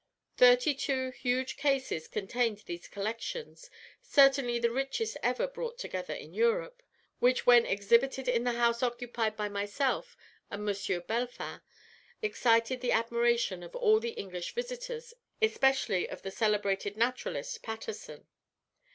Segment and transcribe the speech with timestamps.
[0.35, 3.69] Thirty two huge cases contained these collections,
[4.01, 6.81] certainly the richest ever brought together in Europe,
[7.19, 10.17] which when exhibited in the house occupied by myself
[10.49, 10.75] and M.
[11.07, 11.61] Bellefin,
[12.23, 18.25] excited the admiration of all the English visitors, especially of the celebrated naturalist, Paterson.